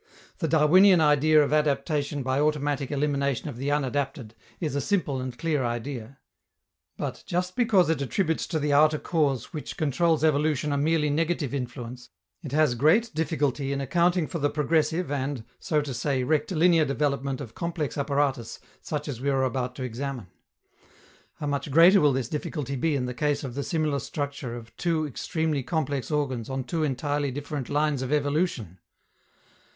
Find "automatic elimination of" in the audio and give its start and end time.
2.39-3.57